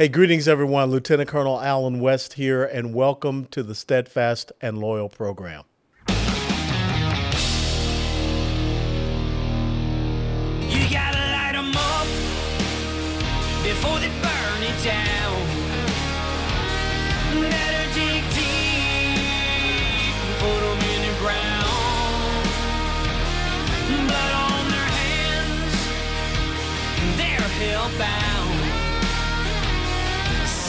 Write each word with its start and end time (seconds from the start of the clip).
Hey, 0.00 0.08
greetings, 0.08 0.48
everyone. 0.48 0.90
Lieutenant 0.90 1.28
Colonel 1.28 1.60
Allen 1.60 2.00
West 2.00 2.32
here, 2.32 2.64
and 2.64 2.94
welcome 2.94 3.44
to 3.52 3.62
the 3.62 3.74
Steadfast 3.74 4.50
and 4.60 4.78
Loyal 4.78 5.10
program. 5.10 5.64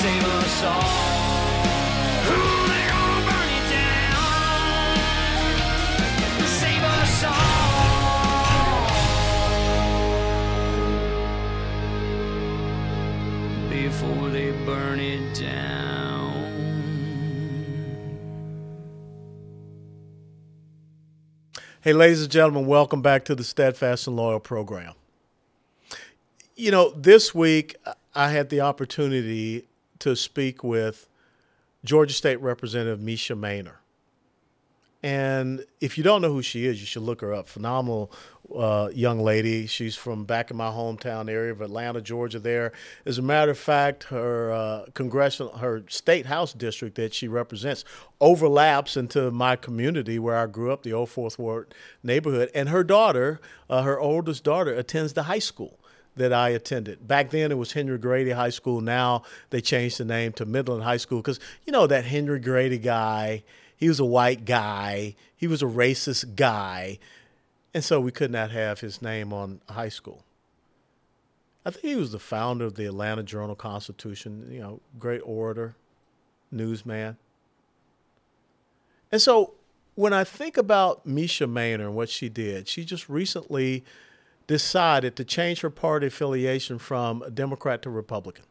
Save 0.02 0.24
us 0.24 0.64
all. 0.64 0.82
They're 2.26 2.90
gonna 2.90 3.22
burn 3.30 3.50
it 3.54 3.66
down. 3.70 4.98
Save 6.48 6.84
us 6.84 7.24
all 7.24 7.30
before 13.70 14.30
they 14.30 14.50
burn 14.66 15.00
it 15.00 15.36
down. 15.40 16.34
Hey, 21.82 21.94
ladies 21.94 22.24
and 22.24 22.32
gentlemen, 22.32 22.66
welcome 22.66 23.04
back 23.04 23.24
to 23.26 23.36
the 23.36 23.44
Steadfast 23.44 24.08
and 24.08 24.16
Loyal 24.16 24.40
program. 24.40 24.96
You 26.56 26.72
know, 26.72 26.90
this 26.90 27.36
week 27.36 27.76
I 28.16 28.30
had 28.30 28.50
the 28.50 28.62
opportunity 28.62 29.68
to 30.02 30.16
speak 30.16 30.64
with 30.64 31.08
Georgia 31.84 32.14
State 32.14 32.42
Representative 32.42 33.00
Mesha 33.00 33.38
Mainor. 33.38 33.78
And 35.04 35.66
if 35.80 35.98
you 35.98 36.04
don't 36.04 36.22
know 36.22 36.32
who 36.32 36.44
she 36.44 36.66
is, 36.66 36.80
you 36.80 36.86
should 36.86 37.02
look 37.02 37.22
her 37.22 37.34
up. 37.34 37.48
Phenomenal 37.48 38.12
uh, 38.56 38.90
young 38.94 39.20
lady. 39.20 39.66
She's 39.66 39.96
from 39.96 40.26
back 40.26 40.52
in 40.52 40.58
my 40.58 40.70
hometown 40.70 41.28
area 41.28 41.52
of 41.52 41.62
Atlanta, 41.62 42.02
Georgia. 42.02 42.38
There, 42.38 42.72
as 43.04 43.18
a 43.18 43.24
matter 43.24 43.50
of 43.50 43.58
fact, 43.58 44.04
her 44.06 44.52
uh, 44.52 44.86
congressional, 44.94 45.58
her 45.58 45.84
state 45.88 46.28
house 46.28 46.54
district 46.54 46.96
that 46.98 47.16
she 47.16 47.28
represents 47.28 47.84
overlaps 48.20 48.96
into 48.96 49.32
my 49.32 49.56
community 49.56 50.20
where 50.20 50.38
I 50.38 50.46
grew 50.46 50.72
up, 50.72 50.84
the 50.84 50.94
Old 50.94 51.10
Fourth 51.10 51.40
Ward 51.40 51.74
neighborhood. 52.04 52.52
And 52.54 52.70
her 52.70 52.84
daughter, 52.84 53.42
uh, 53.72 53.82
her 53.82 54.00
oldest 54.00 54.44
daughter, 54.44 54.74
attends 54.74 55.14
the 55.14 55.24
high 55.24 55.40
school 55.40 55.80
that 56.16 56.34
I 56.34 56.50
attended. 56.50 57.08
Back 57.08 57.30
then 57.30 57.52
it 57.52 57.58
was 57.58 57.74
Henry 57.74 57.98
Grady 57.98 58.32
High 58.32 58.50
School. 58.50 58.82
Now 58.82 59.24
they 59.50 59.62
changed 59.62 59.98
the 59.98 60.06
name 60.06 60.34
to 60.34 60.46
Midtown 60.46 60.84
High 60.84 60.98
School 60.98 61.20
because 61.20 61.40
you 61.66 61.72
know 61.72 61.88
that 61.88 62.06
Henry 62.06 62.40
Grady 62.40 62.78
guy. 62.78 63.44
He 63.76 63.88
was 63.88 64.00
a 64.00 64.06
white 64.06 64.46
guy. 64.46 65.16
He 65.36 65.48
was 65.48 65.64
a 65.64 65.66
racist 65.66 66.36
guy. 66.36 67.00
And 67.74 67.84
so 67.84 68.00
we 68.00 68.12
could 68.12 68.30
not 68.30 68.52
have 68.52 68.82
his 68.82 69.02
name 69.02 69.34
on 69.34 69.62
high 69.68 69.90
school. 69.90 70.24
I 71.66 71.72
think 71.72 71.86
he 71.86 71.96
was 71.96 72.12
the 72.12 72.20
founder 72.20 72.66
of 72.66 72.76
the 72.76 72.86
Atlanta 72.86 73.24
Journal 73.24 73.56
Constitution, 73.56 74.48
you 74.52 74.60
know, 74.60 74.82
great 75.00 75.22
orator, 75.24 75.76
newsman. 76.52 77.18
And 79.12 79.22
so 79.22 79.54
when 79.96 80.14
I 80.14 80.24
think 80.24 80.58
about 80.58 81.08
Mesha 81.08 81.50
Mainor 81.50 81.86
and 81.86 81.96
what 81.96 82.10
she 82.10 82.30
did, 82.30 82.68
she 82.68 82.84
just 82.84 83.10
recently 83.10 83.84
decided 84.52 85.16
to 85.16 85.24
change 85.24 85.62
her 85.62 85.70
party 85.70 86.08
affiliation 86.08 86.78
from 86.78 87.24
Democrat 87.34 87.82
to 87.82 87.90
Republican. 87.90 88.44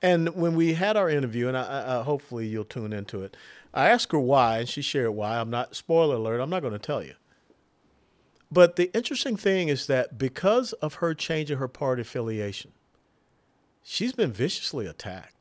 And 0.00 0.34
when 0.34 0.56
we 0.56 0.72
had 0.72 0.96
our 0.96 1.10
interview, 1.10 1.48
and 1.48 1.56
I, 1.56 1.98
I, 1.98 2.02
hopefully 2.02 2.46
you'll 2.46 2.64
tune 2.64 2.94
into 2.94 3.22
it, 3.22 3.36
I 3.74 3.90
asked 3.90 4.12
her 4.12 4.18
why, 4.18 4.60
and 4.60 4.68
she 4.70 4.80
shared 4.80 5.10
why. 5.10 5.38
I'm 5.38 5.50
not, 5.50 5.76
spoiler 5.76 6.14
alert, 6.14 6.40
I'm 6.40 6.48
not 6.48 6.62
going 6.62 6.72
to 6.72 6.78
tell 6.78 7.02
you. 7.02 7.12
But 8.50 8.76
the 8.76 8.90
interesting 8.94 9.36
thing 9.36 9.68
is 9.68 9.86
that 9.86 10.16
because 10.16 10.72
of 10.74 10.94
her 10.94 11.12
changing 11.12 11.58
her 11.58 11.68
party 11.68 12.00
affiliation, 12.00 12.72
she's 13.82 14.14
been 14.14 14.32
viciously 14.32 14.86
attacked. 14.86 15.35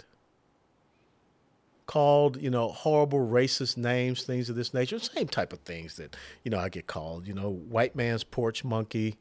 Called, 1.86 2.42
you 2.42 2.50
know, 2.50 2.70
horrible 2.70 3.20
racist 3.20 3.78
names, 3.78 4.24
things 4.24 4.50
of 4.50 4.56
this 4.56 4.74
nature. 4.74 4.98
Same 5.00 5.28
type 5.28 5.54
of 5.54 5.60
things 5.60 5.98
that, 5.98 6.16
you 6.44 6.50
know, 6.50 6.60
I 6.60 6.70
get 6.70 6.88
called, 6.88 7.28
you 7.28 7.34
know, 7.34 7.50
white 7.50 7.96
man's 7.96 8.24
porch 8.24 8.64
monkey, 8.64 9.18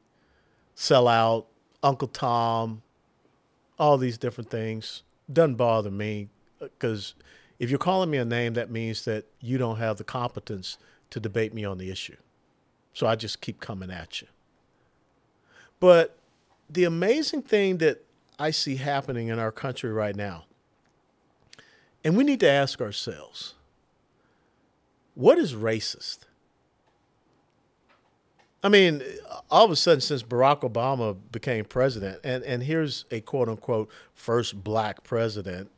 sellout, 0.76 1.44
Uncle 1.82 2.08
Tom, 2.08 2.82
all 3.78 3.98
these 3.98 4.16
different 4.16 4.50
things 4.50 5.02
doesn't 5.32 5.56
bother 5.56 5.90
me 5.90 6.28
uh, 6.60 6.66
because 6.78 7.14
if 7.58 7.70
you're 7.70 7.78
calling 7.78 8.10
me 8.10 8.18
a 8.18 8.24
name, 8.24 8.54
that 8.54 8.70
means 8.70 9.04
that 9.04 9.26
you 9.40 9.58
don't 9.58 9.76
have 9.76 9.96
the 9.96 10.04
competence 10.04 10.76
to 11.10 11.20
debate 11.20 11.54
me 11.54 11.64
on 11.64 11.78
the 11.78 11.90
issue. 11.90 12.16
So 12.92 13.06
I 13.06 13.16
just 13.16 13.40
keep 13.40 13.60
coming 13.60 13.90
at 13.90 14.20
you. 14.20 14.28
But 15.80 16.16
the 16.68 16.84
amazing 16.84 17.42
thing 17.42 17.78
that 17.78 18.04
I 18.38 18.50
see 18.50 18.76
happening 18.76 19.28
in 19.28 19.38
our 19.38 19.52
country 19.52 19.92
right 19.92 20.16
now, 20.16 20.44
and 22.04 22.16
we 22.16 22.22
need 22.22 22.40
to 22.40 22.48
ask 22.48 22.80
ourselves 22.80 23.54
what 25.14 25.38
is 25.38 25.54
racist? 25.54 26.18
I 28.62 28.68
mean, 28.68 29.02
all 29.50 29.64
of 29.64 29.70
a 29.70 29.76
sudden, 29.76 30.00
since 30.00 30.22
Barack 30.22 30.62
Obama 30.62 31.16
became 31.30 31.64
president, 31.64 32.20
and, 32.24 32.42
and 32.44 32.62
here's 32.62 33.04
a 33.10 33.20
quote 33.20 33.48
unquote 33.48 33.90
first 34.14 34.64
black 34.64 35.04
president 35.04 35.70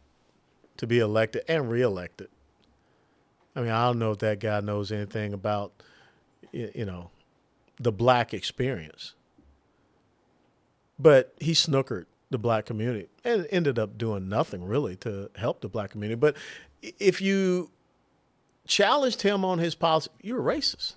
to 0.76 0.86
be 0.86 1.00
elected 1.00 1.42
and 1.48 1.70
reelected. 1.70 2.28
I 3.54 3.60
mean, 3.60 3.70
I 3.70 3.86
don't 3.86 3.98
know 3.98 4.12
if 4.12 4.18
that 4.18 4.38
guy 4.38 4.60
knows 4.60 4.92
anything 4.92 5.32
about, 5.32 5.72
you 6.52 6.84
know, 6.84 7.10
the 7.80 7.90
black 7.90 8.32
experience. 8.32 9.14
But 10.98 11.34
he 11.40 11.52
snookered 11.52 12.06
the 12.30 12.38
black 12.38 12.66
community 12.66 13.08
and 13.24 13.46
ended 13.50 13.78
up 13.78 13.96
doing 13.96 14.28
nothing 14.28 14.64
really 14.64 14.96
to 14.96 15.30
help 15.36 15.60
the 15.60 15.68
black 15.68 15.90
community. 15.90 16.18
But 16.18 16.36
if 16.82 17.20
you 17.20 17.70
challenged 18.66 19.22
him 19.22 19.44
on 19.44 19.58
his 19.58 19.74
policy, 19.74 20.10
you're 20.22 20.42
racist 20.42 20.94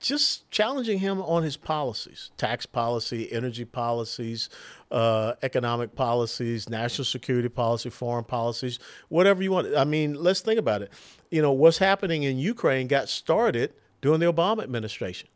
just 0.00 0.48
challenging 0.50 0.98
him 0.98 1.20
on 1.22 1.42
his 1.42 1.56
policies 1.56 2.30
tax 2.36 2.66
policy, 2.66 3.30
energy 3.32 3.64
policies, 3.64 4.48
uh, 4.90 5.34
economic 5.42 5.94
policies, 5.94 6.68
national 6.68 7.04
security 7.04 7.48
policy, 7.48 7.90
foreign 7.90 8.24
policies, 8.24 8.78
whatever 9.08 9.42
you 9.42 9.50
want. 9.50 9.74
I 9.76 9.84
mean, 9.84 10.14
let's 10.14 10.40
think 10.40 10.58
about 10.58 10.82
it. 10.82 10.92
You 11.30 11.42
know, 11.42 11.52
what's 11.52 11.78
happening 11.78 12.24
in 12.24 12.38
Ukraine 12.38 12.86
got 12.86 13.08
started 13.08 13.72
during 14.00 14.20
the 14.20 14.32
Obama 14.32 14.62
administration. 14.62 15.28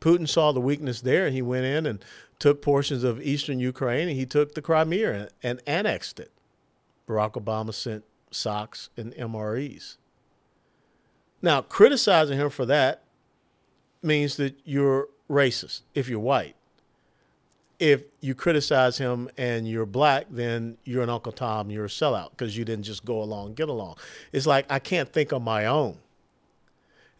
Putin 0.00 0.28
saw 0.28 0.52
the 0.52 0.60
weakness 0.60 1.00
there 1.00 1.26
and 1.26 1.34
he 1.34 1.42
went 1.42 1.64
in 1.64 1.86
and 1.86 2.04
took 2.42 2.60
portions 2.60 3.04
of 3.04 3.22
eastern 3.22 3.60
Ukraine 3.60 4.08
and 4.08 4.16
he 4.16 4.26
took 4.26 4.56
the 4.56 4.60
Crimea 4.60 5.12
and, 5.12 5.28
and 5.44 5.60
annexed 5.64 6.18
it. 6.18 6.32
Barack 7.06 7.34
Obama 7.34 7.72
sent 7.72 8.02
SOCs 8.32 8.88
and 8.96 9.14
MREs. 9.14 9.96
Now, 11.40 11.62
criticizing 11.62 12.36
him 12.36 12.50
for 12.50 12.66
that 12.66 13.04
means 14.02 14.38
that 14.38 14.58
you're 14.64 15.08
racist 15.30 15.82
if 15.94 16.08
you're 16.08 16.18
white. 16.18 16.56
If 17.78 18.02
you 18.20 18.34
criticize 18.34 18.98
him 18.98 19.30
and 19.38 19.68
you're 19.68 19.86
black, 19.86 20.26
then 20.28 20.78
you're 20.82 21.04
an 21.04 21.10
Uncle 21.10 21.30
Tom, 21.30 21.70
you're 21.70 21.84
a 21.84 21.88
sellout 21.88 22.30
because 22.30 22.56
you 22.56 22.64
didn't 22.64 22.84
just 22.86 23.04
go 23.04 23.22
along, 23.22 23.54
get 23.54 23.68
along. 23.68 23.98
It's 24.32 24.46
like, 24.46 24.66
I 24.68 24.80
can't 24.80 25.12
think 25.12 25.32
on 25.32 25.44
my 25.44 25.66
own. 25.66 25.98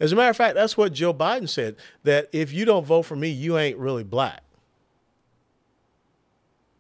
As 0.01 0.11
a 0.11 0.17
matter 0.17 0.31
of 0.31 0.37
fact, 0.37 0.57
that's 0.57 0.77
what 0.77 0.93
Joe 0.93 1.15
Biden 1.15 1.49
said 1.49 1.77
that 2.03 2.29
if 2.33 2.53
you 2.53 2.65
don't 2.65 2.85
vote 2.85 3.03
for 3.03 3.15
me, 3.15 3.29
you 3.29 3.57
ain't 3.57 3.79
really 3.79 4.03
black. 4.03 4.43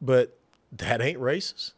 But 0.02 0.36
that 0.72 1.00
ain't 1.00 1.20
racist. 1.20 1.72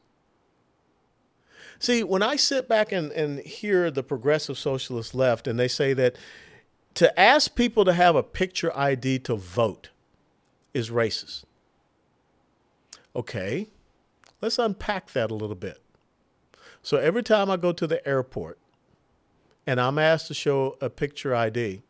See, 1.79 2.03
when 2.03 2.23
I 2.23 2.37
sit 2.37 2.67
back 2.67 2.93
and, 2.93 3.13
and 3.13 3.41
hear 3.41 3.91
the 3.91 4.03
progressive 4.03 4.57
socialist 4.57 5.15
left 5.15 5.47
and 5.47 5.59
they 5.59 5.69
say 5.69 5.93
that 5.93 6.17
to 6.95 7.21
ask 7.21 7.55
people 7.55 7.85
to 7.85 7.93
have 7.93 8.17
a 8.17 8.23
picture 8.23 8.77
ID 8.77 9.19
to 9.21 9.37
vote 9.37 9.91
is 10.73 10.91
racist. 10.91 11.45
Okay, 13.15 13.69
let's 14.41 14.59
unpack 14.59 15.13
that 15.13 15.31
a 15.31 15.35
little 15.35 15.57
bit. 15.57 15.81
So 16.83 16.97
every 16.97 17.23
time 17.23 17.51
I 17.51 17.57
go 17.57 17.73
to 17.73 17.87
the 17.87 18.07
airport 18.07 18.59
and 19.67 19.81
I'm 19.81 19.99
asked 19.99 20.29
to 20.29 20.35
show 20.35 20.77
a 20.81 20.91
picture 20.91 21.35
ID, 21.35 21.83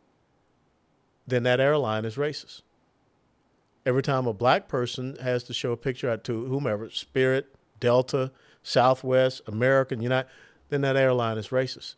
then 1.27 1.43
that 1.43 1.59
airline 1.59 2.05
is 2.05 2.15
racist. 2.15 2.61
Every 3.85 4.01
time 4.01 4.25
a 4.25 4.33
black 4.33 4.67
person 4.67 5.17
has 5.21 5.43
to 5.43 5.53
show 5.53 5.71
a 5.71 5.77
picture 5.77 6.15
to 6.15 6.45
whomever, 6.45 6.89
Spirit, 6.89 7.55
Delta, 7.79 8.31
Southwest, 8.63 9.41
American, 9.47 10.01
United, 10.01 10.29
then 10.69 10.81
that 10.81 10.95
airline 10.95 11.37
is 11.37 11.49
racist 11.49 11.95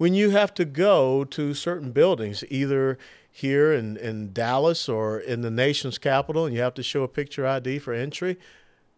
when 0.00 0.14
you 0.14 0.30
have 0.30 0.54
to 0.54 0.64
go 0.64 1.24
to 1.24 1.52
certain 1.52 1.92
buildings, 1.92 2.42
either 2.48 2.96
here 3.30 3.70
in, 3.70 3.98
in 3.98 4.32
Dallas 4.32 4.88
or 4.88 5.20
in 5.20 5.42
the 5.42 5.50
nation's 5.50 5.98
capital, 5.98 6.46
and 6.46 6.54
you 6.54 6.62
have 6.62 6.72
to 6.72 6.82
show 6.82 7.02
a 7.02 7.08
picture 7.08 7.46
ID 7.46 7.80
for 7.80 7.92
entry, 7.92 8.38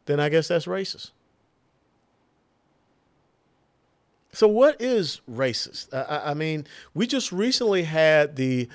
then 0.06 0.20
I 0.20 0.28
guess 0.28 0.46
that's 0.46 0.66
racist. 0.66 1.10
So, 4.30 4.46
what 4.46 4.80
is 4.80 5.20
racist? 5.28 5.92
I, 5.92 6.30
I 6.30 6.34
mean, 6.34 6.68
we 6.94 7.08
just 7.08 7.32
recently 7.32 7.82
had 7.82 8.36
the 8.36 8.68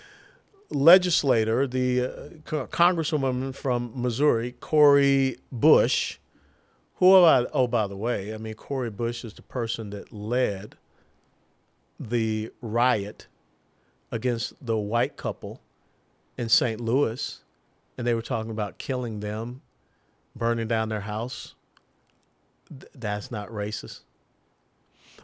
legislator, 0.69 1.67
the 1.67 2.01
uh, 2.01 2.67
congresswoman 2.67 3.55
from 3.55 3.91
Missouri, 3.95 4.53
Cori 4.59 5.37
Bush, 5.51 6.17
who, 6.95 7.13
oh, 7.13 7.67
by 7.67 7.87
the 7.87 7.97
way, 7.97 8.33
I 8.33 8.37
mean, 8.37 8.55
Cori 8.55 8.89
Bush 8.89 9.23
is 9.23 9.33
the 9.33 9.43
person 9.43 9.91
that 9.91 10.11
led 10.11 10.75
the 11.99 12.51
riot 12.61 13.27
against 14.11 14.53
the 14.65 14.77
white 14.77 15.15
couple 15.15 15.61
in 16.37 16.49
St. 16.49 16.79
Louis, 16.79 17.41
and 17.97 18.05
they 18.05 18.13
were 18.13 18.21
talking 18.21 18.51
about 18.51 18.77
killing 18.77 19.19
them, 19.19 19.61
burning 20.35 20.67
down 20.67 20.89
their 20.89 21.01
house. 21.01 21.55
Th- 22.69 22.91
that's 22.93 23.31
not 23.31 23.49
racist. 23.49 24.01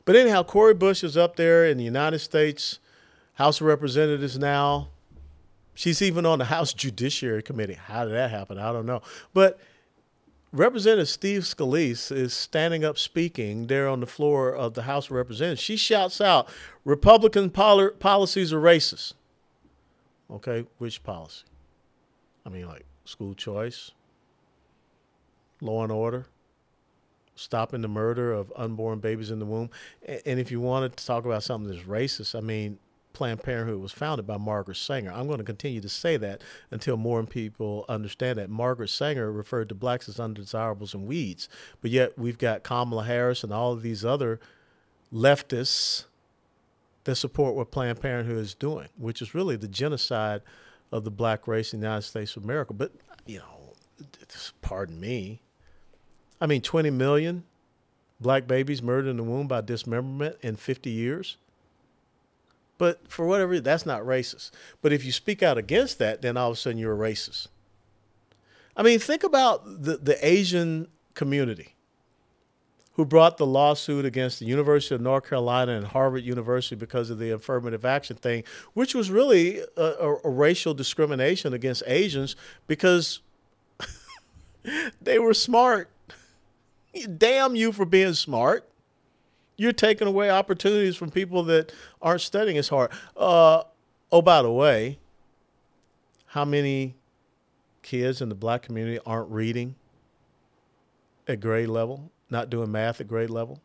But 0.05 0.15
anyhow, 0.15 0.43
Cori 0.43 0.73
Bush 0.73 1.03
is 1.03 1.15
up 1.15 1.35
there 1.35 1.65
in 1.65 1.77
the 1.77 1.83
United 1.83 2.19
States 2.19 2.79
House 3.35 3.61
of 3.61 3.67
Representatives 3.67 4.37
now. 4.37 4.89
She's 5.73 6.01
even 6.01 6.25
on 6.25 6.39
the 6.39 6.45
House 6.45 6.73
Judiciary 6.73 7.41
Committee. 7.41 7.73
How 7.73 8.05
did 8.05 8.13
that 8.13 8.29
happen? 8.29 8.57
I 8.59 8.71
don't 8.71 8.85
know. 8.85 9.01
But 9.33 9.59
Representative 10.51 11.09
Steve 11.09 11.41
Scalise 11.41 12.11
is 12.15 12.31
standing 12.31 12.85
up 12.85 12.99
speaking 12.99 13.65
there 13.67 13.87
on 13.87 13.99
the 13.99 14.05
floor 14.05 14.53
of 14.53 14.75
the 14.75 14.83
House 14.83 15.07
of 15.07 15.13
Representatives. 15.13 15.61
She 15.61 15.77
shouts 15.77 16.21
out, 16.21 16.47
Republican 16.85 17.49
pol- 17.49 17.89
policies 17.89 18.53
are 18.53 18.61
racist. 18.61 19.13
Okay, 20.29 20.65
which 20.77 21.03
policy? 21.03 21.43
I 22.45 22.49
mean, 22.49 22.67
like 22.67 22.85
school 23.03 23.33
choice, 23.33 23.91
law 25.59 25.81
and 25.81 25.91
order, 25.91 26.27
stopping 27.35 27.81
the 27.81 27.87
murder 27.87 28.31
of 28.31 28.53
unborn 28.55 28.99
babies 28.99 29.31
in 29.31 29.39
the 29.39 29.45
womb. 29.45 29.71
And 30.05 30.39
if 30.39 30.51
you 30.51 30.59
wanted 30.59 30.95
to 30.97 31.05
talk 31.05 31.25
about 31.25 31.41
something 31.41 31.73
that's 31.73 31.87
racist, 31.87 32.35
I 32.35 32.41
mean, 32.41 32.77
Planned 33.13 33.43
Parenthood 33.43 33.79
was 33.79 33.91
founded 33.91 34.25
by 34.25 34.37
Margaret 34.37 34.77
Sanger. 34.77 35.11
I'm 35.11 35.27
going 35.27 35.37
to 35.37 35.43
continue 35.43 35.81
to 35.81 35.89
say 35.89 36.17
that 36.17 36.41
until 36.71 36.97
more 36.97 37.23
people 37.23 37.85
understand 37.87 38.39
that. 38.39 38.49
Margaret 38.49 38.89
Sanger 38.89 39.31
referred 39.31 39.69
to 39.69 39.75
blacks 39.75 40.09
as 40.09 40.19
undesirables 40.19 40.93
and 40.93 41.05
weeds, 41.05 41.47
but 41.81 41.91
yet 41.91 42.17
we've 42.17 42.37
got 42.37 42.63
Kamala 42.63 43.03
Harris 43.03 43.43
and 43.43 43.53
all 43.53 43.71
of 43.73 43.83
these 43.83 44.03
other 44.03 44.39
leftists 45.13 46.05
that 47.03 47.15
support 47.15 47.55
what 47.55 47.71
Planned 47.71 48.01
Parenthood 48.01 48.37
is 48.37 48.55
doing, 48.55 48.87
which 48.97 49.21
is 49.21 49.35
really 49.35 49.55
the 49.55 49.67
genocide 49.67 50.41
of 50.91 51.03
the 51.03 51.11
black 51.11 51.47
race 51.47 51.73
in 51.73 51.79
the 51.79 51.85
United 51.85 52.03
States 52.03 52.35
of 52.35 52.43
America. 52.43 52.73
But, 52.73 52.93
you 53.25 53.39
know, 53.39 53.73
pardon 54.61 54.99
me, 54.99 55.41
I 56.41 56.45
mean, 56.45 56.61
20 56.61 56.89
million 56.89 57.43
black 58.19 58.47
babies 58.47 58.81
murdered 58.81 59.09
in 59.09 59.17
the 59.17 59.23
womb 59.23 59.47
by 59.47 59.61
dismemberment 59.61 60.37
in 60.41 60.55
50 60.55 60.89
years. 60.89 61.37
But 62.77 63.07
for 63.07 63.25
whatever 63.25 63.51
reason, 63.51 63.63
that's 63.63 63.85
not 63.85 64.01
racist. 64.01 64.51
But 64.81 64.91
if 64.91 65.05
you 65.05 65.11
speak 65.11 65.43
out 65.43 65.57
against 65.57 65.99
that, 65.99 66.21
then 66.21 66.37
all 66.37 66.51
of 66.51 66.57
a 66.57 66.59
sudden 66.59 66.77
you're 66.77 66.93
a 66.93 67.09
racist. 67.09 67.47
I 68.75 68.83
mean, 68.83 68.99
think 68.99 69.23
about 69.23 69.83
the, 69.83 69.97
the 69.97 70.25
Asian 70.25 70.87
community 71.13 71.75
who 72.93 73.05
brought 73.05 73.37
the 73.37 73.45
lawsuit 73.45 74.05
against 74.05 74.39
the 74.39 74.45
University 74.45 74.93
of 74.93 75.01
North 75.01 75.27
Carolina 75.27 75.73
and 75.73 75.87
Harvard 75.87 76.23
University 76.23 76.75
because 76.75 77.09
of 77.09 77.19
the 77.19 77.31
affirmative 77.31 77.85
action 77.85 78.15
thing, 78.15 78.43
which 78.73 78.93
was 78.93 79.09
really 79.09 79.59
a, 79.77 79.81
a, 79.81 80.15
a 80.23 80.29
racial 80.29 80.73
discrimination 80.73 81.53
against 81.53 81.83
Asians 81.87 82.35
because 82.67 83.21
they 85.01 85.17
were 85.17 85.33
smart 85.33 85.89
Damn 87.17 87.55
you 87.55 87.71
for 87.71 87.85
being 87.85 88.13
smart. 88.13 88.69
You're 89.55 89.73
taking 89.73 90.07
away 90.07 90.29
opportunities 90.29 90.95
from 90.95 91.11
people 91.11 91.43
that 91.43 91.71
aren't 92.01 92.21
studying 92.21 92.57
as 92.57 92.69
hard. 92.69 92.91
Uh, 93.15 93.63
oh, 94.11 94.21
by 94.21 94.41
the 94.41 94.51
way, 94.51 94.99
how 96.27 96.45
many 96.45 96.95
kids 97.83 98.21
in 98.21 98.29
the 98.29 98.35
black 98.35 98.63
community 98.63 98.99
aren't 99.05 99.29
reading 99.29 99.75
at 101.27 101.39
grade 101.39 101.69
level, 101.69 102.11
not 102.29 102.49
doing 102.49 102.71
math 102.71 102.99
at 102.99 103.07
grade 103.07 103.29
level? 103.29 103.61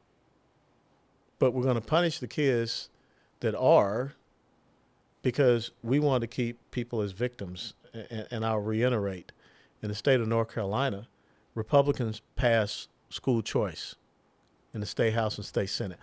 But 1.38 1.52
we're 1.52 1.62
going 1.62 1.76
to 1.76 1.81
punish 1.81 2.19
the 2.19 2.29
kids 2.29 2.90
that 3.40 3.55
are 3.55 4.14
because 5.23 5.70
we 5.82 5.99
want 5.99 6.20
to 6.23 6.26
keep 6.26 6.58
people 6.70 7.00
as 7.00 7.12
victims. 7.12 7.75
And, 7.94 8.26
and 8.31 8.44
I'll 8.44 8.58
reiterate 8.58 9.32
in 9.82 9.88
the 9.88 9.94
state 9.94 10.20
of 10.20 10.29
North 10.29 10.52
Carolina, 10.52 11.08
Republicans 11.55 12.20
pass 12.37 12.88
school 13.08 13.43
choice 13.43 13.94
in 14.74 14.80
the 14.80 14.86
state 14.86 15.14
house 15.14 15.36
and 15.36 15.44
state 15.44 15.70
senate. 15.70 15.98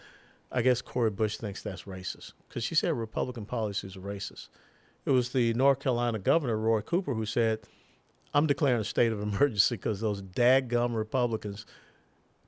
I 0.51 0.61
guess 0.61 0.81
Cori 0.81 1.09
Bush 1.09 1.37
thinks 1.37 1.61
that's 1.61 1.83
racist 1.83 2.33
because 2.47 2.63
she 2.63 2.75
said 2.75 2.93
Republican 2.93 3.45
policies 3.45 3.97
are 3.97 4.01
racist. 4.01 4.49
It 5.05 5.11
was 5.11 5.29
the 5.29 5.53
North 5.53 5.79
Carolina 5.79 6.19
governor, 6.19 6.57
Roy 6.57 6.81
Cooper, 6.81 7.13
who 7.13 7.25
said, 7.25 7.59
I'm 8.33 8.47
declaring 8.47 8.81
a 8.81 8.85
state 8.85 9.11
of 9.11 9.21
emergency 9.21 9.75
because 9.75 10.01
those 10.01 10.21
dadgum 10.21 10.95
Republicans 10.95 11.65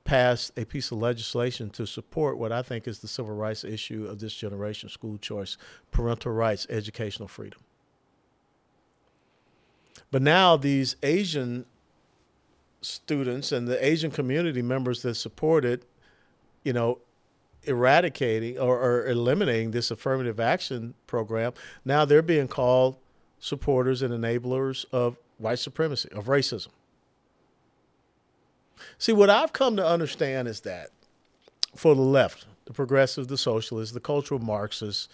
passed 0.04 0.52
a 0.56 0.64
piece 0.64 0.90
of 0.90 0.98
legislation 0.98 1.68
to 1.68 1.86
support 1.86 2.38
what 2.38 2.50
I 2.50 2.62
think 2.62 2.88
is 2.88 3.00
the 3.00 3.08
civil 3.08 3.34
rights 3.34 3.62
issue 3.62 4.06
of 4.06 4.20
this 4.20 4.34
generation 4.34 4.88
school 4.88 5.18
choice, 5.18 5.58
parental 5.90 6.32
rights, 6.32 6.66
educational 6.70 7.28
freedom. 7.28 7.60
But 10.10 10.22
now 10.22 10.56
these 10.56 10.96
Asian 11.02 11.66
students 12.80 13.52
and 13.52 13.68
the 13.68 13.84
Asian 13.84 14.10
community 14.10 14.62
members 14.62 15.02
that 15.02 15.16
supported, 15.16 15.84
you 16.68 16.74
know, 16.74 16.98
eradicating 17.62 18.58
or, 18.58 18.78
or, 18.78 19.06
eliminating 19.06 19.70
this 19.70 19.90
affirmative 19.90 20.38
action 20.38 20.92
program, 21.06 21.54
now 21.82 22.04
they're 22.04 22.20
being 22.20 22.46
called 22.46 22.98
supporters 23.40 24.02
and 24.02 24.12
enablers 24.12 24.84
of 24.92 25.16
white 25.38 25.58
supremacy, 25.58 26.10
of 26.12 26.26
racism. 26.26 26.68
See, 28.98 29.14
what 29.14 29.30
I've 29.30 29.54
come 29.54 29.76
to 29.76 29.86
understand 29.86 30.46
is 30.46 30.60
that 30.60 30.90
for 31.74 31.94
the 31.94 32.02
left, 32.02 32.44
the 32.66 32.74
progressives, 32.74 33.28
the 33.28 33.38
socialists, 33.38 33.94
the 33.94 34.00
cultural 34.00 34.38
Marxists, 34.38 35.08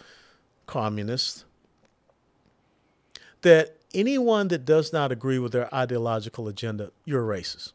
communists, 0.67 1.45
that 3.43 3.77
anyone 3.95 4.49
that 4.49 4.65
does 4.65 4.93
not 4.93 5.13
agree 5.13 5.39
with 5.39 5.53
their 5.53 5.73
ideological 5.73 6.49
agenda, 6.49 6.91
you're 7.05 7.33
a 7.33 7.41
racist. 7.41 7.74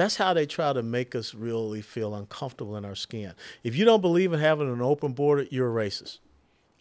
That's 0.00 0.16
how 0.16 0.32
they 0.32 0.46
try 0.46 0.72
to 0.72 0.82
make 0.82 1.14
us 1.14 1.34
really 1.34 1.82
feel 1.82 2.14
uncomfortable 2.14 2.74
in 2.74 2.86
our 2.86 2.94
skin. 2.94 3.34
If 3.62 3.76
you 3.76 3.84
don't 3.84 4.00
believe 4.00 4.32
in 4.32 4.40
having 4.40 4.72
an 4.72 4.80
open 4.80 5.12
border, 5.12 5.46
you're 5.50 5.78
a 5.78 5.86
racist. 5.86 6.20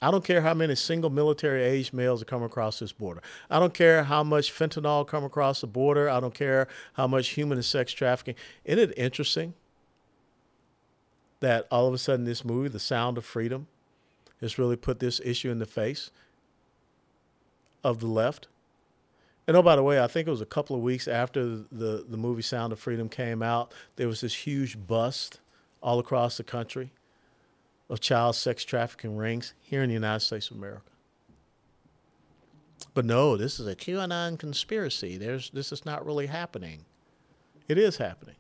I 0.02 0.10
don't 0.10 0.24
care 0.24 0.42
how 0.42 0.54
many 0.54 0.74
single 0.76 1.10
military 1.10 1.62
age 1.64 1.92
males 1.92 2.24
come 2.24 2.44
across 2.44 2.80
this 2.80 2.94
border. 2.94 3.22
I 3.50 3.60
don't 3.60 3.74
care 3.74 4.06
how 4.06 4.24
much 4.24 4.54
fentanyl 4.54 5.06
come 5.06 5.26
across 5.26 5.60
the 5.60 5.68
border. 5.68 6.10
I 6.10 6.22
don't 6.22 6.34
care 6.34 6.70
how 6.94 7.08
much 7.08 7.32
human 7.32 7.58
and 7.58 7.66
sex 7.66 7.92
trafficking. 7.92 8.36
Isn't 8.64 8.92
it 8.92 8.98
interesting 8.98 9.54
that 11.42 11.68
all 11.70 11.88
of 11.88 11.94
a 11.94 11.98
sudden 11.98 12.24
this 12.24 12.46
movie, 12.46 12.70
The 12.70 12.80
Sound 12.80 13.18
of 13.18 13.26
Freedom, 13.26 13.68
has 14.40 14.58
really 14.58 14.78
put 14.78 15.00
this 15.00 15.20
issue 15.26 15.52
in 15.52 15.60
the 15.60 15.66
face? 15.66 16.10
of 17.84 18.00
the 18.00 18.08
left. 18.08 18.48
And 19.50 19.58
oh, 19.58 19.64
by 19.64 19.76
the 19.76 19.82
way, 19.82 20.00
I 20.00 20.06
think 20.06 20.28
it 20.28 20.32
was 20.32 20.42
a 20.42 20.46
couple 20.46 20.76
of 20.76 20.84
weeks 20.84 21.08
after 21.08 21.44
the, 21.44 22.06
the 22.08 22.18
movie 22.18 22.44
Sound 22.44 22.72
of 22.72 22.80
Freedom 22.80 23.10
came 23.10 23.42
out, 23.42 23.74
there 23.96 24.08
was 24.08 24.22
this 24.22 24.36
huge 24.36 24.78
bust 24.86 25.40
all 25.82 25.98
across 25.98 26.38
the 26.38 26.44
country 26.44 26.92
of 27.90 28.00
child 28.00 28.36
sex 28.36 28.64
trafficking 28.64 29.18
rings 29.18 29.56
here 29.60 29.82
in 29.82 29.90
the 29.90 29.96
United 29.96 30.20
States 30.20 30.52
of 30.52 30.58
America. 30.58 30.92
But 32.94 33.06
no, 33.06 33.38
this 33.38 33.60
is 33.60 33.66
a 33.66 33.76
QAnon 33.76 34.38
conspiracy. 34.38 35.18
There's, 35.18 35.50
this 35.50 35.72
is 35.72 35.84
not 35.84 36.06
really 36.06 36.28
happening. 36.28 36.86
It 37.68 37.80
is 37.80 37.98
happening. 37.98 38.36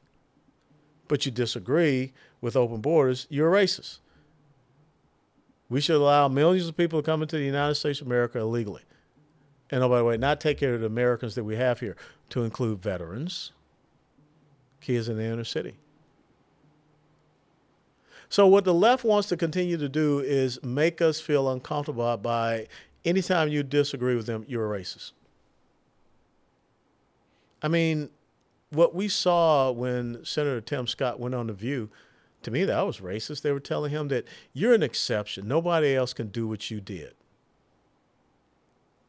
But 1.07 1.25
you 1.25 1.31
disagree 1.31 2.13
with 2.39 2.55
open 2.55 2.81
borders, 2.81 3.25
you're 3.31 3.51
a 3.51 3.63
racist. 3.65 3.97
We 5.69 5.81
should 5.81 5.95
allow 5.95 6.27
millions 6.27 6.67
of 6.67 6.77
people 6.77 7.01
to 7.01 7.03
come 7.03 7.23
into 7.23 7.37
the 7.37 7.45
United 7.45 7.73
States 7.73 7.99
of 7.99 8.05
America 8.05 8.37
illegally 8.37 8.83
and 9.71 9.83
oh, 9.83 9.89
by 9.89 9.97
the 9.99 10.03
way, 10.03 10.17
not 10.17 10.39
take 10.41 10.57
care 10.57 10.73
of 10.73 10.81
the 10.81 10.87
Americans 10.87 11.35
that 11.35 11.43
we 11.43 11.55
have 11.55 11.79
here, 11.79 11.95
to 12.29 12.43
include 12.43 12.81
veterans, 12.81 13.51
kids 14.81 15.09
in 15.09 15.17
the 15.17 15.23
inner 15.23 15.43
city. 15.43 15.75
So, 18.29 18.45
what 18.45 18.63
the 18.63 18.73
left 18.73 19.03
wants 19.03 19.27
to 19.29 19.37
continue 19.37 19.77
to 19.77 19.89
do 19.89 20.19
is 20.19 20.61
make 20.63 21.01
us 21.01 21.19
feel 21.19 21.49
uncomfortable 21.49 22.15
by 22.17 22.67
anytime 23.03 23.49
you 23.49 23.63
disagree 23.63 24.15
with 24.15 24.27
them, 24.27 24.45
you're 24.47 24.73
a 24.73 24.79
racist. 24.79 25.13
I 27.61 27.67
mean, 27.67 28.09
what 28.69 28.93
we 28.93 29.07
saw 29.07 29.71
when 29.71 30.23
Senator 30.23 30.61
Tim 30.61 30.87
Scott 30.87 31.19
went 31.19 31.35
on 31.35 31.47
The 31.47 31.53
View, 31.53 31.89
to 32.43 32.51
me, 32.51 32.63
that 32.65 32.85
was 32.85 32.99
racist. 32.99 33.41
They 33.41 33.51
were 33.51 33.59
telling 33.59 33.91
him 33.91 34.07
that 34.09 34.25
you're 34.53 34.73
an 34.73 34.83
exception. 34.83 35.47
Nobody 35.47 35.95
else 35.95 36.13
can 36.13 36.27
do 36.27 36.47
what 36.47 36.71
you 36.71 36.79
did. 36.79 37.15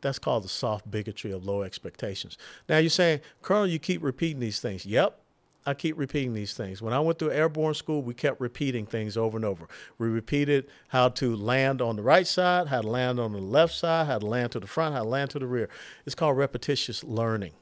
That's 0.00 0.18
called 0.18 0.44
the 0.44 0.48
soft 0.48 0.90
bigotry 0.90 1.30
of 1.30 1.44
low 1.44 1.62
expectations. 1.62 2.38
Now 2.68 2.78
you're 2.78 2.90
saying, 2.90 3.20
Colonel, 3.42 3.66
you 3.66 3.78
keep 3.78 4.02
repeating 4.02 4.40
these 4.40 4.60
things. 4.60 4.86
Yep, 4.86 5.20
I 5.66 5.74
keep 5.74 5.98
repeating 5.98 6.32
these 6.32 6.54
things. 6.54 6.80
When 6.80 6.94
I 6.94 7.00
went 7.00 7.18
through 7.18 7.32
airborne 7.32 7.74
school, 7.74 8.02
we 8.02 8.14
kept 8.14 8.40
repeating 8.40 8.86
things 8.86 9.16
over 9.16 9.36
and 9.36 9.44
over. 9.44 9.68
We 9.98 10.08
repeated 10.08 10.66
how 10.88 11.10
to 11.10 11.36
land 11.36 11.82
on 11.82 11.96
the 11.96 12.02
right 12.02 12.26
side, 12.26 12.68
how 12.68 12.80
to 12.80 12.88
land 12.88 13.20
on 13.20 13.32
the 13.32 13.38
left 13.38 13.74
side, 13.74 14.06
how 14.06 14.18
to 14.18 14.26
land 14.26 14.52
to 14.52 14.60
the 14.60 14.66
front, 14.66 14.94
how 14.94 15.02
to 15.02 15.08
land 15.08 15.30
to 15.30 15.38
the 15.38 15.46
rear. 15.46 15.68
It's 16.06 16.14
called 16.14 16.38
repetitious 16.38 17.04
learning 17.04 17.52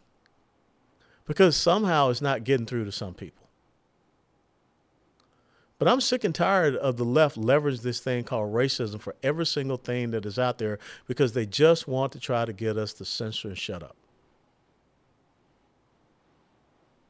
because 1.27 1.57
somehow 1.57 2.11
it's 2.11 2.23
not 2.23 2.45
getting 2.45 2.67
through 2.67 2.85
to 2.85 2.93
some 2.93 3.15
people. 3.15 3.48
But 5.79 5.87
I'm 5.87 6.01
sick 6.01 6.25
and 6.25 6.35
tired 6.35 6.75
of 6.75 6.97
the 6.97 7.05
left 7.05 7.37
leverage 7.37 7.81
this 7.81 8.01
thing 8.01 8.25
called 8.25 8.53
racism 8.53 9.01
for 9.01 9.15
every 9.23 9.47
single 9.47 9.77
thing 9.77 10.11
that 10.11 10.27
is 10.27 10.39
out 10.39 10.59
there 10.59 10.79
because 11.07 11.33
they 11.33 11.47
just 11.47 11.87
want 11.87 12.13
to 12.13 12.21
try 12.21 12.45
to 12.45 12.53
get 12.53 12.77
us 12.77 12.93
to 12.95 13.05
censor 13.05 13.49
and 13.49 13.59
shut 13.59 13.83
up. 13.83 13.97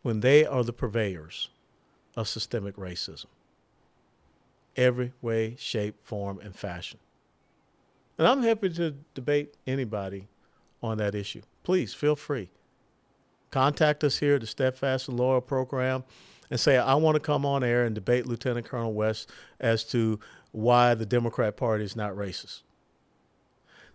When 0.03 0.21
they 0.21 0.45
are 0.45 0.63
the 0.63 0.73
purveyors 0.73 1.49
of 2.15 2.29
systemic 2.29 2.77
racism, 2.77 3.27
every 4.77 5.13
way, 5.23 5.57
shape, 5.59 5.97
form, 6.03 6.39
and 6.41 6.55
fashion. 6.55 6.99
And 8.19 8.27
I'm 8.27 8.43
happy 8.43 8.69
to 8.71 8.95
debate 9.15 9.55
anybody 9.67 10.29
on 10.83 10.99
that 10.99 11.15
issue. 11.15 11.43
Please 11.63 11.95
feel 11.95 12.17
free. 12.17 12.51
Contact 13.51 14.05
us 14.05 14.19
here 14.19 14.35
at 14.35 14.43
the 14.43 14.47
Steadfast 14.47 15.09
and 15.09 15.19
Loyal 15.19 15.41
program 15.41 16.05
and 16.51 16.59
say, 16.59 16.79
I 16.79 16.95
want 16.95 17.17
to 17.17 17.21
come 17.21 17.45
on 17.45 17.63
air 17.63 17.85
and 17.85 17.95
debate 17.95 18.27
Lieutenant 18.27 18.67
Colonel 18.67 18.93
West 18.93 19.31
as 19.61 19.85
to 19.85 20.19
why 20.53 20.95
the 20.95 21.07
Democrat 21.07 21.57
Party 21.57 21.85
is 21.85 21.97
not 21.97 22.13
racist. 22.13 22.63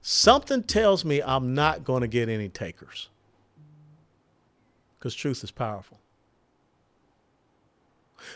Something 0.01 0.63
tells 0.63 1.05
me 1.05 1.21
I'm 1.21 1.53
not 1.53 1.83
going 1.83 2.01
to 2.01 2.07
get 2.07 2.29
any 2.29 2.49
takers 2.49 3.09
because 4.97 5.15
truth 5.15 5.43
is 5.43 5.51
powerful. 5.51 5.99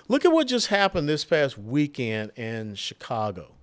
Look 0.08 0.26
at 0.26 0.32
what 0.32 0.48
just 0.48 0.68
happened 0.68 1.08
this 1.08 1.24
past 1.24 1.58
weekend 1.58 2.32
in 2.36 2.76
Chicago. 2.76 3.54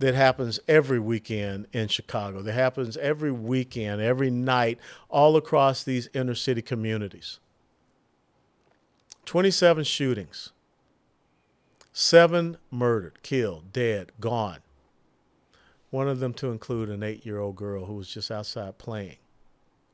That 0.00 0.14
happens 0.14 0.58
every 0.66 0.98
weekend 0.98 1.66
in 1.72 1.88
Chicago. 1.88 2.42
That 2.42 2.52
happens 2.52 2.96
every 2.96 3.32
weekend, 3.32 4.00
every 4.00 4.30
night, 4.30 4.78
all 5.08 5.36
across 5.36 5.84
these 5.84 6.08
inner 6.14 6.34
city 6.34 6.62
communities. 6.62 7.38
27 9.24 9.84
shootings, 9.84 10.52
seven 11.92 12.56
murdered, 12.70 13.22
killed, 13.22 13.72
dead, 13.72 14.12
gone. 14.20 14.58
One 15.90 16.08
of 16.08 16.18
them 16.20 16.34
to 16.34 16.50
include 16.50 16.88
an 16.90 17.02
eight 17.02 17.24
year 17.24 17.38
old 17.38 17.56
girl 17.56 17.86
who 17.86 17.94
was 17.94 18.08
just 18.08 18.30
outside 18.30 18.78
playing 18.78 19.16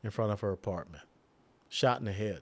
in 0.02 0.10
front 0.10 0.32
of 0.32 0.40
her 0.40 0.52
apartment, 0.52 1.04
shot 1.68 1.98
in 1.98 2.06
the 2.06 2.12
head. 2.12 2.40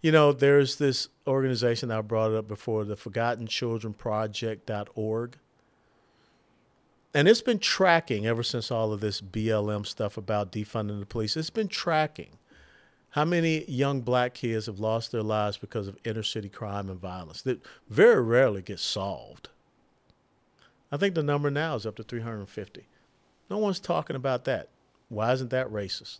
You 0.00 0.12
know, 0.12 0.32
there's 0.32 0.76
this 0.76 1.08
organization 1.26 1.90
I 1.90 2.00
brought 2.00 2.32
up 2.32 2.48
before, 2.48 2.84
the 2.84 2.96
Forgotten 2.96 3.46
Children 3.46 3.94
Project.org. 3.94 5.36
And 7.14 7.26
it's 7.28 7.42
been 7.42 7.58
tracking 7.58 8.26
ever 8.26 8.42
since 8.42 8.70
all 8.70 8.92
of 8.92 9.00
this 9.00 9.20
BLM 9.20 9.86
stuff 9.86 10.16
about 10.16 10.52
defunding 10.52 11.00
the 11.00 11.06
police. 11.06 11.36
It's 11.36 11.50
been 11.50 11.68
tracking 11.68 12.38
how 13.10 13.24
many 13.24 13.64
young 13.66 14.02
black 14.02 14.34
kids 14.34 14.66
have 14.66 14.78
lost 14.78 15.12
their 15.12 15.22
lives 15.22 15.56
because 15.56 15.88
of 15.88 15.96
inner 16.04 16.22
city 16.22 16.48
crime 16.48 16.90
and 16.90 17.00
violence 17.00 17.42
that 17.42 17.60
very 17.88 18.22
rarely 18.22 18.62
gets 18.62 18.82
solved? 18.82 19.48
I 20.92 20.96
think 20.96 21.14
the 21.14 21.22
number 21.22 21.50
now 21.50 21.74
is 21.74 21.86
up 21.86 21.96
to 21.96 22.02
350. 22.02 22.86
No 23.50 23.58
one's 23.58 23.80
talking 23.80 24.16
about 24.16 24.44
that. 24.44 24.68
Why 25.08 25.32
isn't 25.32 25.50
that 25.50 25.68
racist? 25.68 26.18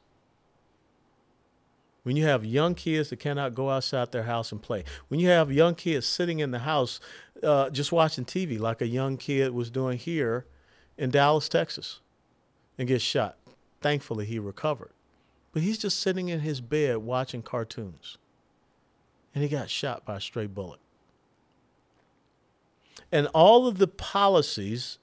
When 2.04 2.16
you 2.16 2.25
have 2.25 2.45
young 2.45 2.75
kids 2.75 3.11
that 3.11 3.18
cannot 3.18 3.54
go 3.54 3.68
outside 3.68 4.12
their 4.12 4.23
house 4.23 4.50
and 4.50 4.62
play, 4.62 4.85
when 5.09 5.21
you 5.21 5.28
have 5.28 5.52
young 5.52 5.75
kids 5.75 6.07
sitting 6.07 6.38
in 6.38 6.52
the 6.52 6.61
house 6.61 7.00
uh, 7.42 7.68
just 7.68 7.92
watching 7.92 8.25
TV, 8.25 8.59
like 8.59 8.80
a 8.80 8.87
young 8.87 9.18
kid 9.18 9.52
was 9.52 9.71
doing 9.71 9.99
here 9.99 10.47
in 10.97 11.11
Dallas, 11.11 11.50
Texas, 11.50 12.00
and 12.78 12.88
gets 12.88 13.04
shot. 13.04 13.37
Thankfully, 13.83 14.25
he 14.25 14.38
recovered. 14.38 14.92
But 15.52 15.62
he's 15.62 15.78
just 15.78 16.00
sitting 16.00 16.28
in 16.28 16.40
his 16.40 16.60
bed 16.60 16.98
watching 16.98 17.42
cartoons. 17.42 18.18
And 19.34 19.42
he 19.42 19.48
got 19.48 19.70
shot 19.70 20.04
by 20.04 20.16
a 20.16 20.20
stray 20.20 20.46
bullet. 20.46 20.80
And 23.10 23.26
all 23.28 23.66
of 23.66 23.78
the 23.78 23.86
policies, 23.86 24.98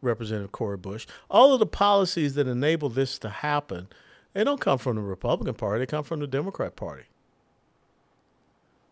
Representative 0.00 0.52
Cori 0.52 0.76
Bush, 0.76 1.06
all 1.30 1.52
of 1.52 1.58
the 1.58 1.66
policies 1.66 2.34
that 2.34 2.46
enable 2.46 2.88
this 2.88 3.18
to 3.18 3.28
happen, 3.28 3.88
they 4.32 4.44
don't 4.44 4.60
come 4.60 4.78
from 4.78 4.96
the 4.96 5.02
Republican 5.02 5.54
Party, 5.54 5.80
they 5.80 5.86
come 5.86 6.04
from 6.04 6.20
the 6.20 6.26
Democrat 6.26 6.76
Party. 6.76 7.04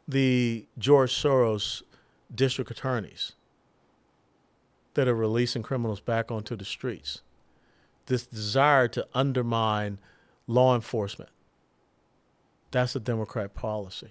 The 0.09 0.67
George 0.79 1.13
Soros 1.13 1.83
district 2.35 2.71
attorneys 2.71 3.33
that 4.95 5.09
are 5.09 5.15
releasing 5.15 5.63
criminals 5.63 6.01
back 6.01 6.31
onto 6.31 6.57
the 6.57 6.65
streets. 6.65 7.23
This 8.07 8.27
desire 8.27 8.89
to 8.89 9.07
undermine 9.15 9.99
law 10.47 10.75
enforcement. 10.75 11.31
That's 12.71 12.97
a 12.97 13.01
Democrat 13.01 13.55
policy. 13.55 14.09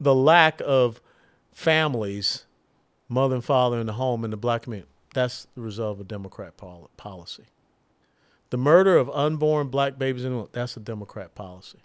The 0.00 0.14
lack 0.14 0.60
of 0.64 1.00
families, 1.52 2.44
mother 3.08 3.36
and 3.36 3.44
father 3.44 3.80
in 3.80 3.86
the 3.86 3.94
home 3.94 4.24
in 4.24 4.30
the 4.30 4.36
black 4.36 4.62
community, 4.62 4.90
that's 5.14 5.46
the 5.54 5.60
result 5.60 5.96
of 5.96 6.00
a 6.02 6.04
Democrat 6.04 6.54
policy. 6.96 7.44
The 8.50 8.56
murder 8.56 8.96
of 8.96 9.10
unborn 9.10 9.68
black 9.68 9.98
babies 9.98 10.24
in 10.24 10.36
the 10.36 10.48
that's 10.52 10.76
a 10.76 10.80
Democrat 10.80 11.34
policy. 11.34 11.78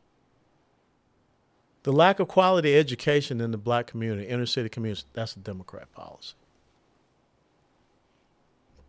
The 1.84 1.92
lack 1.92 2.20
of 2.20 2.28
quality 2.28 2.78
education 2.78 3.42
in 3.42 3.52
the 3.52 3.58
black 3.58 3.88
community, 3.88 4.28
inner 4.28 4.46
city 4.46 4.70
communities, 4.70 5.06
that's 5.14 5.36
a 5.36 5.40
Democrat 5.40 5.92
policy. 5.94 6.36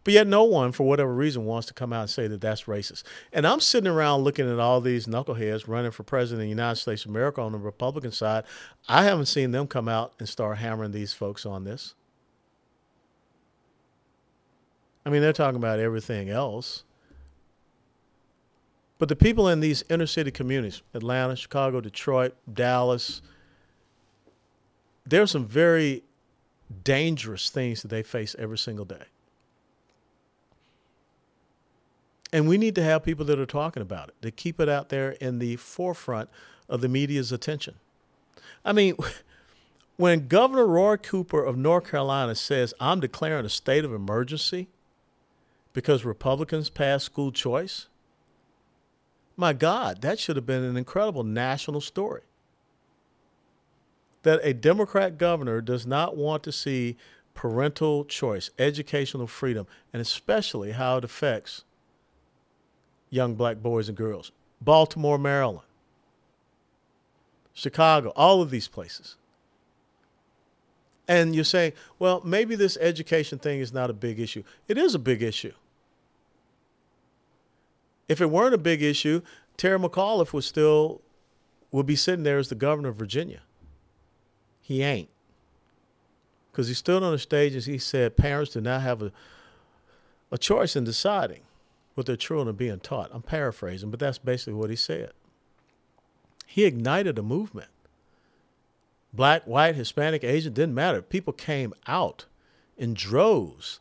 But 0.05 0.13
yet, 0.13 0.27
no 0.27 0.45
one, 0.45 0.73
for 0.73 0.87
whatever 0.87 1.15
reason, 1.15 1.47
wants 1.47 1.67
to 1.69 1.75
come 1.75 1.93
out 1.93 2.03
and 2.03 2.11
say 2.11 2.27
that 2.29 2.43
that's 2.43 2.65
racist. 2.65 3.05
And 3.33 3.47
I'm 3.47 3.61
sitting 3.61 3.91
around 3.91 4.23
looking 4.23 4.51
at 4.51 4.61
all 4.61 4.83
these 4.83 5.07
knuckleheads 5.07 5.67
running 5.67 5.91
for 5.93 6.03
president 6.03 6.43
of 6.43 6.45
the 6.45 6.51
United 6.51 6.77
States 6.77 7.07
of 7.07 7.11
America 7.11 7.41
on 7.41 7.53
the 7.53 7.59
Republican 7.59 8.13
side. 8.13 8.45
I 8.87 9.05
haven't 9.05 9.27
seen 9.27 9.51
them 9.51 9.67
come 9.67 9.89
out 9.89 10.13
and 10.19 10.29
start 10.29 10.59
hammering 10.59 10.93
these 10.93 11.15
folks 11.15 11.47
on 11.47 11.65
this. 11.65 11.95
I 15.07 15.11
mean, 15.11 15.23
they're 15.23 15.33
talking 15.33 15.57
about 15.57 15.79
everything 15.79 16.29
else. 16.29 16.85
But 18.99 19.09
the 19.09 19.17
people 19.17 19.49
in 19.49 19.61
these 19.61 19.85
inner 19.89 20.07
city 20.07 20.31
communities, 20.31 20.83
Atlanta, 20.93 21.35
Chicago, 21.37 21.81
Detroit, 21.81 22.35
Dallas, 22.53 23.23
there 25.07 25.23
are 25.23 25.27
some 25.27 25.47
very 25.47 26.03
dangerous 26.83 27.51
things 27.51 27.83
that 27.83 27.89
they 27.89 28.03
face 28.03 28.37
every 28.39 28.59
single 28.59 28.85
day. 28.85 29.05
And 32.35 32.49
we 32.49 32.59
need 32.59 32.75
to 32.75 32.83
have 32.83 33.05
people 33.05 33.25
that 33.27 33.39
are 33.39 33.47
talking 33.47 33.81
about 33.81 34.09
it, 34.09 34.17
to 34.23 34.33
keep 34.33 34.59
it 34.59 34.69
out 34.69 34.89
there 34.89 35.13
in 35.13 35.39
the 35.39 35.55
forefront 35.55 36.29
of 36.69 36.81
the 36.81 36.89
media's 36.89 37.31
attention. 37.31 37.77
I 38.65 38.73
mean, 38.73 38.97
when 39.97 40.27
Governor 40.27 40.67
Roy 40.67 40.97
Cooper 40.97 41.45
of 41.45 41.57
North 41.57 41.89
Carolina 41.89 42.35
says, 42.35 42.75
I'm 42.81 42.99
declaring 42.99 43.47
a 43.47 43.49
state 43.49 43.85
of 43.85 43.95
emergency 43.95 44.67
because 45.73 46.05
Republicans 46.05 46.71
passed 46.71 47.05
school 47.05 47.31
choice, 47.31 47.87
my 49.37 49.53
God, 49.53 50.03
that 50.03 50.19
should 50.19 50.35
have 50.35 50.45
been 50.45 50.65
an 50.65 50.77
incredible 50.77 51.23
national 51.23 51.81
story. 51.83 52.23
That 54.25 54.41
a 54.43 54.53
Democrat 54.53 55.19
governor 55.19 55.61
does 55.61 55.87
not 55.87 56.17
want 56.17 56.43
to 56.43 56.51
see 56.51 56.97
parental 57.33 58.05
choice, 58.05 58.51
educational 58.59 59.29
freedom, 59.29 59.69
and 59.93 60.03
especially 60.03 60.73
how 60.73 60.97
it 60.97 61.05
affects 61.05 61.63
young 63.15 63.35
black 63.35 63.59
boys 63.59 63.89
and 63.89 63.97
girls. 63.97 64.33
Baltimore, 64.61 65.19
Maryland, 65.19 65.67
Chicago, 67.53 68.13
all 68.17 68.43
of 68.43 68.51
these 68.51 68.69
places. 68.69 69.17
And 71.07 71.35
you're 71.35 71.45
saying, 71.45 71.73
well, 71.99 72.23
maybe 72.25 72.57
this 72.57 72.77
education 72.81 73.39
thing 73.39 73.61
is 73.61 73.73
not 73.73 73.91
a 73.91 73.93
big 73.93 74.19
issue. 74.19 74.43
It 74.69 74.79
is 74.79 74.95
a 74.95 74.99
big 74.99 75.23
issue. 75.23 75.53
If 78.09 78.21
it 78.21 78.31
weren't 78.31 78.55
a 78.55 78.59
big 78.59 78.83
issue, 78.83 79.23
Terry 79.57 79.79
McAuliffe 79.79 80.33
would 80.33 80.45
still 80.45 81.01
would 81.71 81.87
be 81.87 81.97
sitting 81.97 82.23
there 82.23 82.39
as 82.39 82.49
the 82.49 82.55
governor 82.55 82.91
of 82.91 82.97
Virginia. 82.97 83.41
He 84.61 84.83
ain't. 84.83 85.09
Because 86.51 86.69
he 86.69 86.75
stood 86.75 87.03
on 87.03 87.13
the 87.13 87.19
stage 87.19 87.55
and 87.55 87.65
he 87.65 87.79
said 87.79 88.17
parents 88.17 88.53
do 88.53 88.61
not 88.61 88.83
have 88.83 89.03
a, 89.03 89.13
a 90.31 90.39
choice 90.39 90.77
in 90.77 90.85
deciding 90.85 91.44
what 91.95 92.07
their 92.07 92.17
children 92.17 92.49
are 92.49 92.53
being 92.53 92.81
taught. 92.81 93.11
I'm 93.13 93.23
paraphrasing, 93.23 93.91
but 93.91 94.01
that's 94.01 94.19
basically 94.19 94.55
what 94.55 94.71
he 94.71 94.77
said. 94.77 95.13
He 96.47 96.65
ignited 96.65 97.19
a 97.19 97.23
movement. 97.23 97.71
Black, 99.13 99.45
white, 99.45 99.77
Hispanic, 99.77 100.25
Asian, 100.25 100.53
didn't 100.55 100.75
matter. 100.75 101.03
People 101.03 101.33
came 101.33 101.75
out 101.87 102.27
in 102.79 102.95
droves 102.95 103.81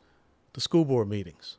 to 0.54 0.62
school 0.62 0.86
board 0.86 1.10
meetings 1.10 1.58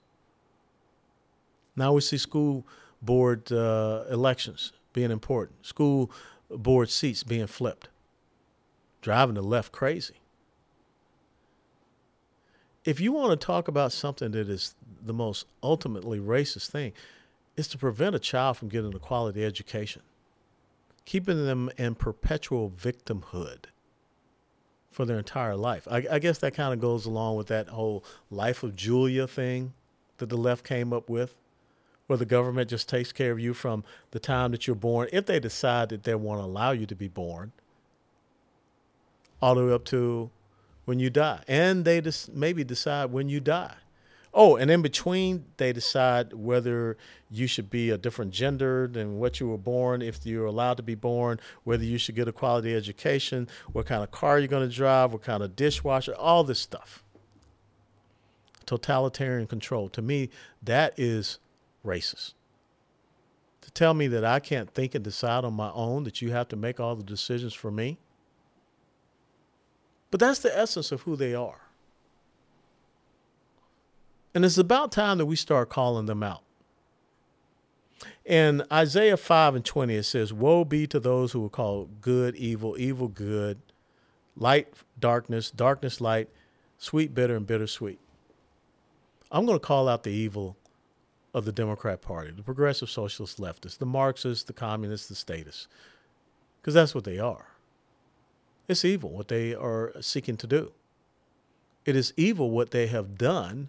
Now 1.77 1.93
we 1.95 2.01
see 2.03 2.19
school 2.19 2.67
board 3.03 3.53
uh, 3.53 4.05
elections 4.11 4.73
being 4.93 5.11
important, 5.11 5.67
school 5.67 6.11
board 6.51 6.91
seats 6.91 7.23
being 7.25 7.47
flipped, 7.47 7.89
driving 9.03 9.37
the 9.37 9.43
left 9.43 9.73
crazy. 9.73 10.17
If 12.85 13.01
you 13.01 13.13
want 13.13 13.39
to 13.39 13.47
talk 13.47 13.67
about 13.67 13.93
something 13.93 14.33
that 14.33 14.49
is 14.49 14.75
the 15.03 15.15
most 15.15 15.47
ultimately 15.63 16.19
racist 16.19 16.69
thing, 16.69 16.93
it's 17.57 17.69
to 17.69 17.79
prevent 17.79 18.15
a 18.15 18.19
child 18.19 18.59
from 18.59 18.69
getting 18.69 18.95
a 18.95 18.99
quality 18.99 19.45
education, 19.45 20.03
keeping 21.05 21.47
them 21.47 21.71
in 21.79 21.95
perpetual 21.95 22.71
victimhood 22.71 23.67
for 24.91 25.05
their 25.07 25.19
entire 25.19 25.57
life. 25.57 25.89
I, 25.91 26.05
I 26.11 26.19
guess 26.19 26.39
that 26.39 26.55
kind 26.55 26.75
of 26.75 26.81
goes 26.81 27.07
along 27.07 27.37
with 27.37 27.47
that 27.49 27.69
whole 27.69 28.05
life 28.31 28.63
of 28.63 28.77
Julia 28.77 29.27
thing 29.27 29.73
that 30.19 30.29
the 30.29 30.37
left 30.37 30.65
came 30.65 30.93
up 30.93 31.09
with, 31.09 31.37
where 32.07 32.19
the 32.19 32.27
government 32.27 32.69
just 32.69 32.89
takes 32.89 33.13
care 33.13 33.33
of 33.33 33.41
you 33.41 33.55
from 33.55 33.83
the 34.11 34.21
time 34.21 34.51
that 34.51 34.67
you're 34.67 34.77
born, 34.77 35.09
if 35.11 35.25
they 35.25 35.41
decide 35.41 35.89
that 35.89 36.03
they 36.03 36.15
want 36.15 36.41
to 36.41 36.45
allow 36.45 36.71
you 36.73 36.85
to 36.87 36.95
be 36.95 37.09
born, 37.09 37.53
all 39.41 39.55
the 39.55 39.65
way 39.65 39.73
up 39.73 39.85
to 39.87 40.31
when 40.85 40.99
you 40.99 41.11
die. 41.11 41.43
And 41.49 41.85
they 41.85 42.01
just 42.01 42.33
maybe 42.33 42.65
decide 42.65 43.13
when 43.13 43.29
you 43.29 43.41
die. 43.41 43.75
Oh, 44.37 44.57
and 44.57 44.69
in 44.69 44.83
between, 44.83 45.45
they 45.59 45.73
decide 45.73 46.33
whether 46.33 46.97
you 47.31 47.47
should 47.47 47.71
be 47.71 47.91
a 47.91 47.99
different 47.99 48.33
gender 48.33 48.89
than 48.91 49.19
what 49.19 49.39
you 49.39 49.49
were 49.49 49.57
born, 49.57 50.03
if 50.03 50.27
you're 50.27 50.47
allowed 50.47 50.77
to 50.79 50.83
be 50.83 50.97
born, 50.97 51.39
whether 51.63 51.85
you 51.85 51.99
should 51.99 52.17
get 52.17 52.27
a 52.27 52.33
quality 52.33 52.75
education, 52.75 53.47
what 53.73 53.87
kind 53.87 54.03
of 54.03 54.11
car 54.11 54.41
you're 54.41 54.49
going 54.49 54.69
to 54.69 54.75
drive, 54.75 55.13
what 55.13 55.23
kind 55.23 55.41
of 55.41 55.55
dishwasher, 55.55 56.15
all 56.17 56.43
this 56.43 56.59
stuff. 56.59 57.05
Totalitarian 58.67 59.47
control. 59.47 59.89
To 59.91 60.03
me, 60.03 60.31
that 60.61 60.95
is 60.97 61.39
racist. 61.87 62.33
To 63.61 63.71
tell 63.71 63.95
me 63.95 64.09
that 64.09 64.25
I 64.25 64.41
can't 64.41 64.69
think 64.69 64.97
and 64.97 65.05
decide 65.05 65.45
on 65.45 65.55
my 65.55 65.71
own, 65.71 66.03
that 66.05 66.21
you 66.21 66.33
have 66.33 66.49
to 66.49 66.57
make 66.57 66.81
all 66.81 66.97
the 66.97 67.05
decisions 67.05 67.55
for 67.55 67.71
me. 67.71 67.99
But 70.15 70.21
that's 70.21 70.39
the 70.39 70.57
essence 70.57 70.93
of 70.93 71.03
who 71.03 71.17
they 71.17 71.35
are. 71.35 71.63
And 74.33 74.45
it's 74.45 74.57
about 74.57 74.93
time 74.93 75.19
that 75.19 75.27
we 75.27 75.35
start 75.35 75.71
calling 75.71 76.07
them 76.07 76.23
out. 76.23 76.45
In 78.25 78.63
Isaiah 78.73 79.17
5 79.17 79.57
and 79.57 79.65
20, 79.65 79.93
it 79.97 80.05
says, 80.05 80.33
Woe 80.33 80.65
be 80.65 80.87
to 80.87 81.01
those 81.01 81.33
who 81.33 81.45
are 81.45 81.51
called 81.51 82.01
good, 82.01 82.37
evil, 82.37 82.77
evil, 82.79 83.09
good, 83.09 83.59
light, 84.37 84.69
darkness, 85.01 85.51
darkness, 85.51 86.01
light, 86.01 86.29
sweet, 86.79 87.13
bitter, 87.13 87.35
and 87.35 87.45
bittersweet. 87.45 87.99
I'm 89.33 89.47
going 89.47 89.59
to 89.59 89.67
call 89.67 89.89
out 89.89 90.05
the 90.05 90.13
evil 90.13 90.57
of 91.35 91.45
the 91.45 91.51
Democrat 91.51 92.03
Party, 92.03 92.31
the 92.31 92.45
progressive 92.45 92.89
socialist 92.89 93.41
leftists, 93.41 93.79
the 93.79 93.85
Marxists, 93.85 94.45
the 94.45 94.53
communists, 94.53 95.09
the 95.09 95.17
statists, 95.17 95.67
because 96.61 96.75
that's 96.75 96.95
what 96.95 97.03
they 97.03 97.19
are. 97.19 97.54
It's 98.67 98.85
evil 98.85 99.11
what 99.11 99.29
they 99.29 99.55
are 99.55 99.93
seeking 100.01 100.37
to 100.39 100.47
do. 100.47 100.73
It 101.85 101.97
is 101.97 102.15
evil 102.17 102.51
what 102.51 102.71
they 102.71 102.87
have 102.87 103.19
done 103.19 103.69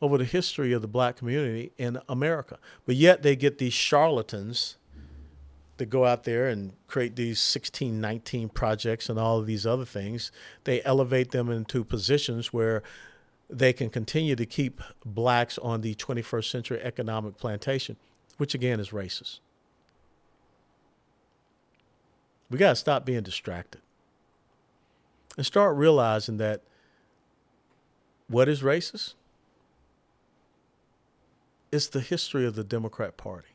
over 0.00 0.18
the 0.18 0.24
history 0.24 0.72
of 0.72 0.82
the 0.82 0.88
black 0.88 1.16
community 1.16 1.72
in 1.78 1.98
America. 2.08 2.58
But 2.84 2.96
yet 2.96 3.22
they 3.22 3.34
get 3.34 3.58
these 3.58 3.72
charlatans 3.72 4.76
that 5.78 5.86
go 5.86 6.04
out 6.04 6.24
there 6.24 6.48
and 6.48 6.72
create 6.86 7.16
these 7.16 7.38
1619 7.38 8.50
projects 8.50 9.08
and 9.08 9.18
all 9.18 9.38
of 9.38 9.46
these 9.46 9.66
other 9.66 9.84
things. 9.84 10.30
They 10.64 10.82
elevate 10.84 11.32
them 11.32 11.50
into 11.50 11.84
positions 11.84 12.52
where 12.52 12.82
they 13.48 13.72
can 13.72 13.90
continue 13.90 14.36
to 14.36 14.46
keep 14.46 14.80
blacks 15.04 15.58
on 15.58 15.80
the 15.80 15.94
21st 15.94 16.50
century 16.50 16.80
economic 16.82 17.36
plantation, 17.36 17.96
which 18.38 18.54
again 18.54 18.80
is 18.80 18.90
racist. 18.90 19.40
We 22.50 22.58
got 22.58 22.70
to 22.70 22.76
stop 22.76 23.04
being 23.04 23.22
distracted 23.22 23.80
and 25.36 25.44
start 25.44 25.76
realizing 25.76 26.36
that 26.38 26.62
what 28.28 28.48
is 28.48 28.62
racist? 28.62 29.14
It's 31.72 31.88
the 31.88 32.00
history 32.00 32.46
of 32.46 32.54
the 32.54 32.64
Democrat 32.64 33.16
Party. 33.16 33.48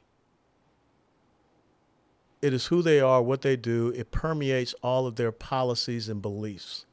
It 2.42 2.54
is 2.54 2.68
who 2.68 2.82
they 2.82 3.00
are, 3.00 3.22
what 3.22 3.42
they 3.42 3.56
do. 3.56 3.90
It 3.96 4.12
permeates 4.12 4.74
all 4.82 5.06
of 5.06 5.16
their 5.16 5.32
policies 5.32 6.10
and 6.10 6.22
beliefs. 6.22 6.86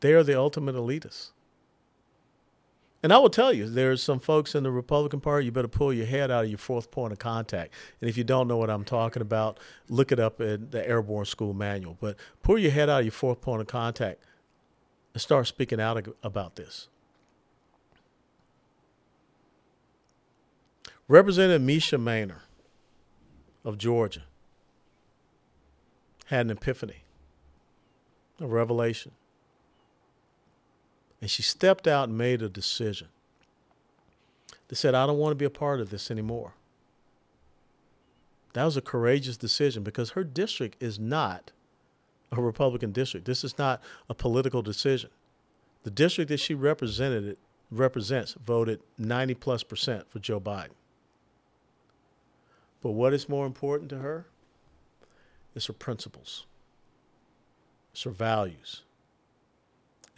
They 0.00 0.12
are 0.12 0.22
the 0.22 0.38
ultimate 0.38 0.74
elitists. 0.74 1.30
And 3.02 3.12
I 3.12 3.18
will 3.18 3.30
tell 3.30 3.52
you, 3.52 3.68
there's 3.68 4.02
some 4.02 4.18
folks 4.18 4.56
in 4.56 4.64
the 4.64 4.72
Republican 4.72 5.20
Party, 5.20 5.44
you 5.46 5.52
better 5.52 5.68
pull 5.68 5.92
your 5.92 6.06
head 6.06 6.32
out 6.32 6.44
of 6.44 6.50
your 6.50 6.58
fourth 6.58 6.90
point 6.90 7.12
of 7.12 7.20
contact. 7.20 7.72
And 8.00 8.10
if 8.10 8.16
you 8.16 8.24
don't 8.24 8.48
know 8.48 8.56
what 8.56 8.70
I'm 8.70 8.84
talking 8.84 9.22
about, 9.22 9.60
look 9.88 10.10
it 10.10 10.18
up 10.18 10.40
in 10.40 10.70
the 10.70 10.86
Airborne 10.86 11.24
School 11.24 11.54
Manual. 11.54 11.96
But 12.00 12.16
pull 12.42 12.58
your 12.58 12.72
head 12.72 12.88
out 12.88 13.00
of 13.00 13.04
your 13.04 13.12
fourth 13.12 13.40
point 13.40 13.60
of 13.60 13.68
contact 13.68 14.24
and 15.14 15.22
start 15.22 15.46
speaking 15.46 15.80
out 15.80 16.08
about 16.24 16.56
this. 16.56 16.88
Representative 21.06 21.62
Mesha 21.62 21.98
Mainor 22.02 22.40
of 23.64 23.78
Georgia 23.78 24.24
had 26.26 26.46
an 26.46 26.50
epiphany, 26.50 27.04
a 28.40 28.46
revelation. 28.46 29.12
And 31.20 31.30
she 31.30 31.42
stepped 31.42 31.86
out 31.86 32.08
and 32.08 32.16
made 32.16 32.42
a 32.42 32.48
decision. 32.48 33.08
They 34.68 34.76
said, 34.76 34.94
I 34.94 35.06
don't 35.06 35.18
want 35.18 35.32
to 35.32 35.36
be 35.36 35.44
a 35.44 35.50
part 35.50 35.80
of 35.80 35.90
this 35.90 36.10
anymore. 36.10 36.52
That 38.52 38.64
was 38.64 38.76
a 38.76 38.82
courageous 38.82 39.36
decision 39.36 39.82
because 39.82 40.10
her 40.10 40.24
district 40.24 40.82
is 40.82 40.98
not 40.98 41.52
a 42.30 42.40
Republican 42.40 42.92
district. 42.92 43.26
This 43.26 43.44
is 43.44 43.58
not 43.58 43.80
a 44.08 44.14
political 44.14 44.62
decision. 44.62 45.10
The 45.84 45.90
district 45.90 46.28
that 46.28 46.40
she 46.40 46.54
represented 46.54 47.36
represents 47.70 48.34
voted 48.44 48.80
90 48.98 49.34
plus 49.34 49.62
percent 49.62 50.10
for 50.10 50.18
Joe 50.18 50.40
Biden. 50.40 50.70
But 52.82 52.92
what 52.92 53.12
is 53.12 53.28
more 53.28 53.46
important 53.46 53.90
to 53.90 53.98
her? 53.98 54.26
It's 55.54 55.66
her 55.66 55.72
principles. 55.72 56.46
It's 57.92 58.02
her 58.02 58.10
values. 58.10 58.82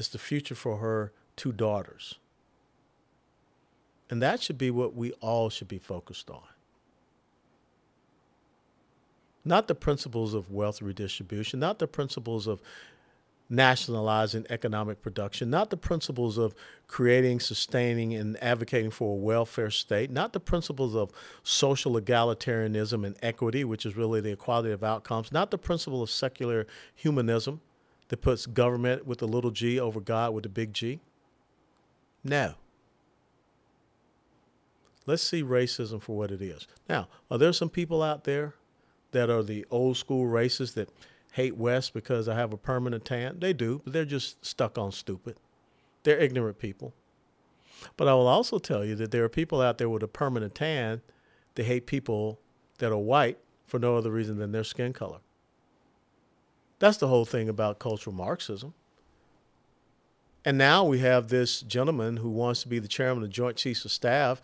It's 0.00 0.08
the 0.08 0.18
future 0.18 0.54
for 0.54 0.78
her 0.78 1.12
two 1.36 1.52
daughters. 1.52 2.14
And 4.08 4.22
that 4.22 4.42
should 4.42 4.56
be 4.56 4.70
what 4.70 4.94
we 4.94 5.12
all 5.20 5.50
should 5.50 5.68
be 5.68 5.78
focused 5.78 6.30
on. 6.30 6.40
Not 9.44 9.68
the 9.68 9.74
principles 9.74 10.32
of 10.32 10.50
wealth 10.50 10.80
redistribution, 10.80 11.60
not 11.60 11.80
the 11.80 11.86
principles 11.86 12.46
of 12.46 12.62
nationalizing 13.50 14.46
economic 14.48 15.02
production, 15.02 15.50
not 15.50 15.68
the 15.68 15.76
principles 15.76 16.38
of 16.38 16.54
creating, 16.86 17.40
sustaining, 17.40 18.14
and 18.14 18.42
advocating 18.42 18.90
for 18.90 19.12
a 19.12 19.20
welfare 19.20 19.70
state, 19.70 20.10
not 20.10 20.32
the 20.32 20.40
principles 20.40 20.96
of 20.96 21.10
social 21.42 22.00
egalitarianism 22.00 23.04
and 23.04 23.16
equity, 23.22 23.64
which 23.64 23.84
is 23.84 23.98
really 23.98 24.22
the 24.22 24.32
equality 24.32 24.70
of 24.70 24.82
outcomes, 24.82 25.30
not 25.30 25.50
the 25.50 25.58
principle 25.58 26.02
of 26.02 26.08
secular 26.08 26.66
humanism, 26.94 27.60
that 28.10 28.20
puts 28.20 28.44
government 28.46 29.06
with 29.06 29.22
a 29.22 29.26
little 29.26 29.52
g 29.52 29.78
over 29.78 30.00
God 30.00 30.34
with 30.34 30.44
a 30.44 30.48
big 30.48 30.74
G? 30.74 31.00
No. 32.24 32.54
Let's 35.06 35.22
see 35.22 35.42
racism 35.42 36.02
for 36.02 36.16
what 36.16 36.32
it 36.32 36.42
is. 36.42 36.66
Now, 36.88 37.08
are 37.30 37.38
there 37.38 37.52
some 37.52 37.70
people 37.70 38.02
out 38.02 38.24
there 38.24 38.54
that 39.12 39.30
are 39.30 39.44
the 39.44 39.64
old 39.70 39.96
school 39.96 40.26
racists 40.26 40.74
that 40.74 40.90
hate 41.32 41.56
West 41.56 41.94
because 41.94 42.28
I 42.28 42.34
have 42.34 42.52
a 42.52 42.56
permanent 42.56 43.04
tan? 43.04 43.38
They 43.38 43.52
do, 43.52 43.80
but 43.84 43.92
they're 43.92 44.04
just 44.04 44.44
stuck 44.44 44.76
on 44.76 44.90
stupid. 44.90 45.36
They're 46.02 46.18
ignorant 46.18 46.58
people. 46.58 46.92
But 47.96 48.08
I 48.08 48.14
will 48.14 48.26
also 48.26 48.58
tell 48.58 48.84
you 48.84 48.96
that 48.96 49.12
there 49.12 49.24
are 49.24 49.28
people 49.28 49.60
out 49.60 49.78
there 49.78 49.88
with 49.88 50.02
a 50.02 50.08
permanent 50.08 50.56
tan 50.56 51.00
that 51.54 51.64
hate 51.64 51.86
people 51.86 52.40
that 52.78 52.90
are 52.90 52.98
white 52.98 53.38
for 53.68 53.78
no 53.78 53.96
other 53.96 54.10
reason 54.10 54.38
than 54.38 54.50
their 54.50 54.64
skin 54.64 54.92
color. 54.92 55.20
That's 56.80 56.96
the 56.96 57.08
whole 57.08 57.24
thing 57.24 57.48
about 57.48 57.78
cultural 57.78 58.16
Marxism. 58.16 58.74
And 60.44 60.56
now 60.56 60.84
we 60.84 61.00
have 61.00 61.28
this 61.28 61.60
gentleman 61.60 62.16
who 62.16 62.30
wants 62.30 62.62
to 62.62 62.68
be 62.68 62.78
the 62.78 62.88
chairman 62.88 63.22
of 63.22 63.28
the 63.28 63.32
Joint 63.32 63.56
Chiefs 63.56 63.84
of 63.84 63.92
Staff 63.92 64.42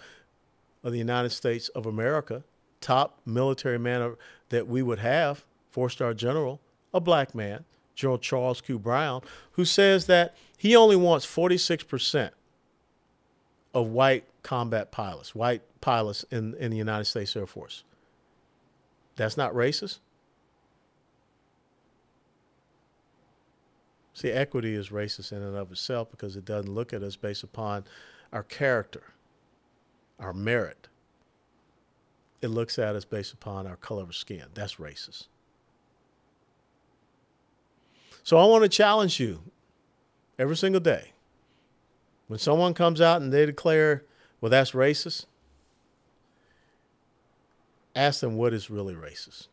of 0.85 0.93
the 0.93 0.99
United 0.99 1.31
States 1.31 1.69
of 1.71 1.87
America, 1.87 2.45
top 2.81 3.19
military 3.25 3.79
man 3.79 4.15
that 4.51 4.69
we 4.69 4.83
would 4.83 4.99
have, 4.99 5.45
four 5.71 5.89
star 5.91 6.15
general, 6.15 6.61
a 6.93 7.01
black 7.01 7.35
man, 7.35 7.65
General 7.95 8.19
Charles 8.19 8.61
Q. 8.61 8.79
Brown, 8.79 9.23
who 9.53 9.65
says 9.65 10.07
that 10.07 10.37
he 10.59 10.77
only 10.77 10.97
wants 10.97 11.27
46% 11.27 12.31
of 13.73 13.89
white 13.89 14.27
combat 14.43 14.93
pilots, 14.93 15.35
white 15.35 15.63
pilots 15.81 16.25
in, 16.31 16.55
in 16.55 16.71
the 16.71 16.77
United 16.77 17.07
States 17.07 17.35
Air 17.35 17.47
Force. 17.47 17.83
That's 19.17 19.39
not 19.39 19.55
racist? 19.55 19.99
See, 24.17 24.31
equity 24.31 24.75
is 24.75 24.89
racist 24.89 25.31
in 25.31 25.43
and 25.43 25.55
of 25.55 25.71
itself 25.71 26.11
because 26.11 26.37
it 26.37 26.47
doesn't 26.47 26.75
look 26.75 26.95
at 26.95 27.03
us 27.03 27.17
based 27.17 27.43
upon 27.43 27.85
our 28.33 28.43
character, 28.43 29.03
our 30.19 30.33
merit. 30.33 30.89
It 32.41 32.49
looks 32.49 32.79
at 32.79 32.97
us 32.97 33.05
based 33.05 33.35
upon 33.35 33.67
our 33.67 33.77
color 33.77 34.05
of 34.05 34.17
skin. 34.17 34.45
That's 34.55 34.77
racist. 34.77 35.27
So 38.23 38.39
I 38.39 38.47
want 38.47 38.63
to 38.63 38.71
challenge 38.71 39.21
you 39.21 39.43
every 40.39 40.57
single 40.57 40.81
day. 40.81 41.13
When 42.27 42.39
someone 42.39 42.73
comes 42.73 43.03
out 43.03 43.21
and 43.21 43.31
they 43.31 43.45
declare, 43.45 44.03
well, 44.41 44.49
that's 44.49 44.71
racist, 44.71 45.27
ask 47.95 48.21
them 48.21 48.39
what 48.39 48.55
is 48.55 48.71
really 48.71 48.95
racist. 48.95 49.49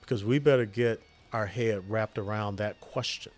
Because 0.00 0.24
we 0.24 0.38
better 0.38 0.64
get 0.64 1.02
our 1.32 1.46
head 1.46 1.88
wrapped 1.88 2.18
around 2.18 2.56
that 2.56 2.80
question. 2.80 3.32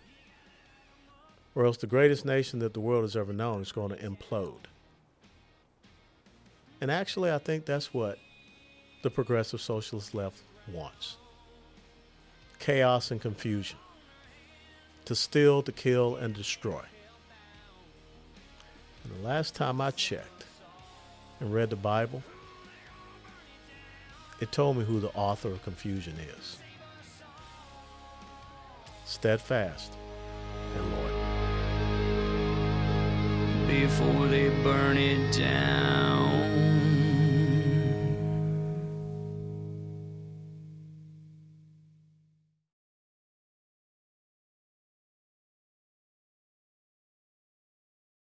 Or 1.55 1.65
else 1.65 1.77
the 1.77 1.87
greatest 1.87 2.25
nation 2.25 2.59
that 2.59 2.73
the 2.73 2.79
world 2.79 3.03
has 3.03 3.15
ever 3.15 3.33
known 3.33 3.61
is 3.61 3.71
going 3.71 3.89
to 3.89 3.97
implode. 3.97 4.65
And 6.79 6.89
actually, 6.89 7.31
I 7.31 7.37
think 7.37 7.65
that's 7.65 7.93
what 7.93 8.17
the 9.03 9.09
progressive 9.09 9.61
socialist 9.61 10.13
left 10.13 10.41
wants 10.71 11.17
chaos 12.59 13.09
and 13.09 13.19
confusion 13.19 13.77
to 15.05 15.15
steal, 15.15 15.63
to 15.63 15.71
kill, 15.71 16.15
and 16.17 16.35
destroy. 16.35 16.81
And 19.03 19.15
the 19.15 19.27
last 19.27 19.55
time 19.55 19.81
I 19.81 19.89
checked 19.89 20.45
and 21.39 21.51
read 21.51 21.71
the 21.71 21.75
Bible, 21.75 22.21
it 24.39 24.51
told 24.51 24.77
me 24.77 24.83
who 24.83 24.99
the 24.99 25.09
author 25.09 25.49
of 25.49 25.63
confusion 25.63 26.13
is 26.37 26.57
steadfast 29.11 29.91
and 30.75 30.83
loyal. 30.93 31.25
Before 33.67 34.27
they 34.27 34.49
burn 34.63 34.97
it 34.97 35.33
down. 35.37 36.40